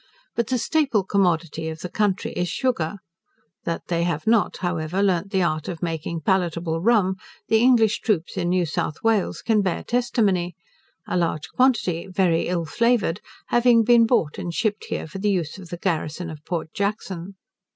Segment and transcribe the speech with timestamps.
[0.35, 2.95] But the staple commodity of the country is sugar.
[3.65, 7.17] That they have not, however, learnt the art of making palatable rum,
[7.49, 10.55] the English troops in New South Wales can bear testimony;
[11.07, 15.59] a large quantity, very ill flavoured, having been bought and shipped here for the use
[15.59, 17.35] of the garrison of Port Jackson.